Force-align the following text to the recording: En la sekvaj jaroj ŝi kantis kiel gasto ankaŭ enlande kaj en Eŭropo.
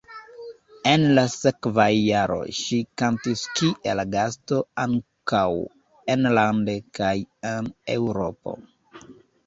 En 0.91 1.03
la 1.19 1.23
sekvaj 1.33 1.89
jaroj 1.97 2.47
ŝi 2.61 2.79
kantis 3.03 3.45
kiel 3.61 4.03
gasto 4.17 4.65
ankaŭ 4.87 5.47
enlande 6.19 6.79
kaj 7.01 7.15
en 7.57 7.73
Eŭropo. 7.99 8.61